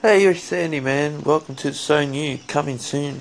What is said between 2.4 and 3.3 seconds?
coming soon.